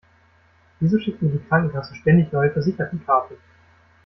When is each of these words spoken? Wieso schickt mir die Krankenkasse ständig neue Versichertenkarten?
Wieso 0.79 0.97
schickt 0.97 1.21
mir 1.21 1.29
die 1.29 1.47
Krankenkasse 1.47 1.93
ständig 1.93 2.31
neue 2.33 2.49
Versichertenkarten? 2.49 3.37